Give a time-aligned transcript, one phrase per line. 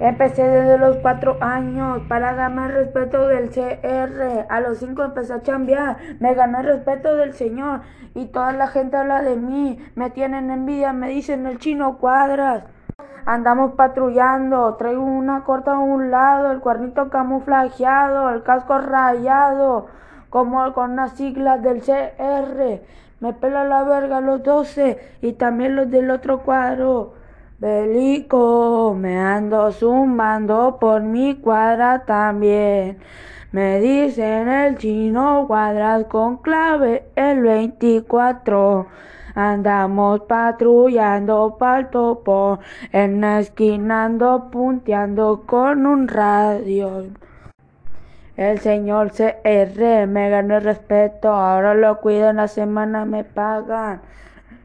[0.00, 4.46] Empecé desde los cuatro años para ganarme el respeto del CR.
[4.48, 5.98] A los cinco empecé a chambear.
[6.20, 7.82] Me gané el respeto del señor.
[8.14, 9.78] Y toda la gente habla de mí.
[9.96, 12.64] Me tienen envidia, me dicen el chino cuadras.
[13.26, 19.86] Andamos patrullando, traigo una corta a un lado, el cuernito camuflajeado, el casco rayado,
[20.30, 22.80] como con las siglas del CR.
[23.20, 27.19] Me pela la verga los 12 y también los del otro cuadro.
[27.60, 32.96] Belico, me ando zumbando por mi cuadra también.
[33.52, 38.86] Me dicen el chino cuadras con clave el 24.
[39.34, 42.60] Andamos patrullando pa'l topo,
[42.92, 47.08] en la esquina ando punteando con un radio.
[48.38, 54.00] El señor CR me ganó el respeto, ahora lo cuido en la semana me pagan.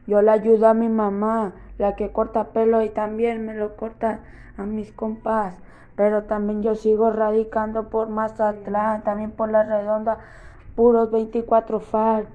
[0.06, 4.20] Yo le ayudo a mi mamá la que corta pelo y también me lo corta
[4.56, 5.56] a mis compas.
[5.96, 10.18] Pero también yo sigo radicando por Mazatlán, también por la redonda,
[10.74, 12.26] puros 24 FAL.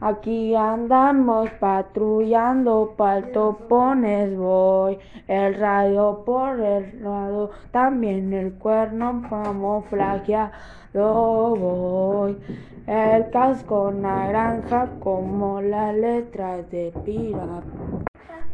[0.00, 10.52] Aquí andamos patrullando pa'l topones voy, el radio por el lado, también el cuerno camuflajeado
[11.56, 12.38] voy,
[12.86, 17.62] el casco naranja como las letras de Pira.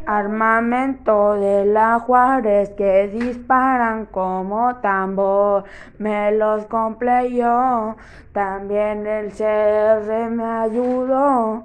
[0.06, 5.64] Armamento de la Juárez que disparan como tambor,
[5.98, 7.96] me los compré yo,
[8.32, 11.64] también el CR me ayudó.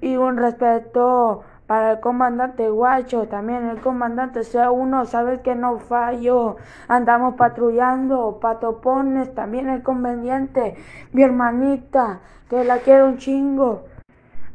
[0.00, 6.56] Y un respeto para el comandante Guacho, también el comandante C1, sabes que no fallo,
[6.88, 10.74] andamos patrullando, patopones, también el conveniente,
[11.12, 13.84] mi hermanita, que la quiero un chingo.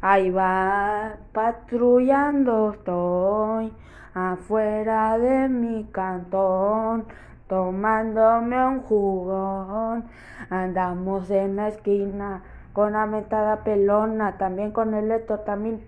[0.02, 3.72] Ahí va, patrullando estoy,
[4.14, 7.06] afuera de mi cantón,
[7.48, 10.04] tomándome un jugón.
[10.50, 12.42] Andamos en la esquina
[12.74, 15.80] con la metada pelona, también con el Leto, también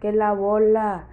[0.00, 1.04] que la bola.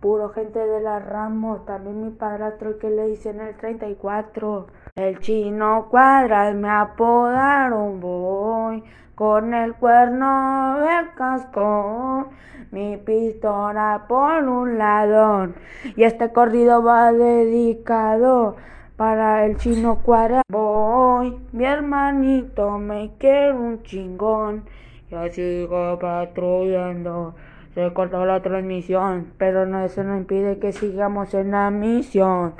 [0.00, 4.68] Puro gente de la Ramos, también mi padrastro que le hice en el 34.
[4.94, 8.84] El chino cuadras me apodaron, voy
[9.16, 12.28] con el cuerno del casco,
[12.70, 15.56] mi pistola por un ladón.
[15.96, 18.54] Y este corrido va dedicado
[18.96, 20.42] para el chino cuadra.
[20.48, 24.64] Voy, mi hermanito, me quiero un chingón.
[25.10, 27.34] Yo sigo patrullando.
[27.74, 32.54] Se cortó la transmisión, pero no, eso no impide que sigamos en la misión.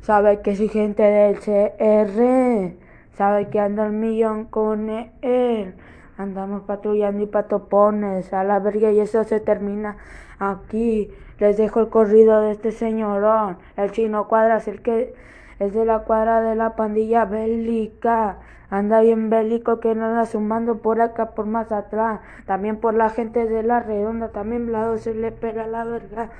[0.00, 2.82] Sabe que soy gente del CR
[3.14, 5.74] sabe que anda el millón con él.
[6.18, 9.96] Andamos patrullando y patopones a la verga y eso se termina
[10.38, 11.10] aquí.
[11.38, 13.58] Les dejo el corrido de este señorón.
[13.76, 15.14] El chino cuadras, el que
[15.62, 18.38] es de la cuadra de la pandilla bélica.
[18.68, 22.20] Anda bien bélico que no anda sumando por acá, por más atrás.
[22.46, 26.30] También por la gente de la redonda, también lado se le pega la verga.